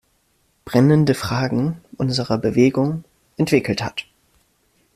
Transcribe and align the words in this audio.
Brennende 0.65 1.13
Fragen 1.13 1.79
unserer 1.95 2.39
Bewegung"“ 2.39 3.03
entwickelt 3.37 3.83
hat. 3.83 4.07